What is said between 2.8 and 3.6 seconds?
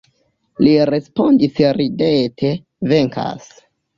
venkas.